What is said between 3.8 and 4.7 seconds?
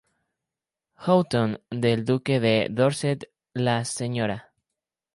Sra.